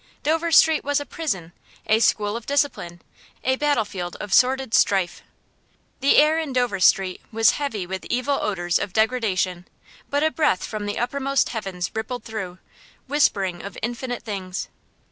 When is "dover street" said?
0.23-0.83, 6.53-7.21